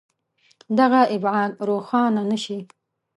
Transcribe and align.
دغه 0.79 1.01
ابعاد 1.15 1.51
روښانه 1.67 2.21
نه 2.31 2.37
شي. 2.43 2.59